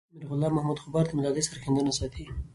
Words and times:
میرغلام 0.17 0.51
محمد 0.57 0.79
غبار 0.83 1.05
د 1.07 1.11
ملالۍ 1.17 1.43
سرښندنه 1.45 1.91
ستايي. 1.97 2.25